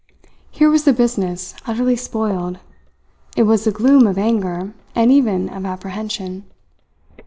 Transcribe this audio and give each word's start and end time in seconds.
Here 0.49 0.67
was 0.67 0.85
the 0.85 0.93
business 0.93 1.53
utterly 1.67 1.95
spoiled! 1.95 2.57
It 3.37 3.43
was 3.43 3.65
the 3.65 3.71
gloom 3.71 4.07
of 4.07 4.17
anger, 4.17 4.73
and 4.95 5.11
even 5.11 5.47
of 5.47 5.63
apprehension. 5.63 6.43